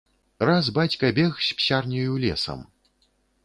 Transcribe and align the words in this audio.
Раз 0.49 0.69
бацька 0.77 1.11
бег 1.21 1.37
з 1.49 1.59
псярняю 1.61 2.19
лесам. 2.27 2.59